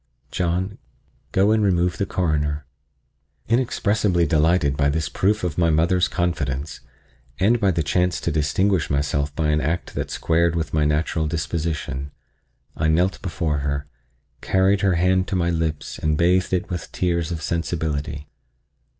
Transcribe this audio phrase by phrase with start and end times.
[0.31, 0.79] John,
[1.31, 2.65] go and remove the Coroner."
[3.47, 6.79] Inexpressibly delighted by this proof of my mother's confidence,
[7.39, 11.27] and by the chance to distinguish myself by an act that squared with my natural
[11.27, 12.09] disposition,
[12.75, 13.85] I knelt before her,
[14.41, 18.27] carried her hand to my lips and bathed it with tears of sensibility.